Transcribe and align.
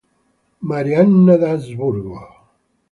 Maria 0.71 1.01
Anna 1.03 1.35
d'Asburgo 1.45 2.21